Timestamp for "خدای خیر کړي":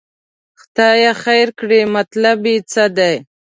0.59-1.81